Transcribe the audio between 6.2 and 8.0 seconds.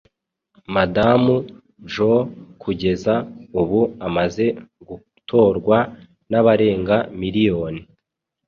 n'abarenga miliyoni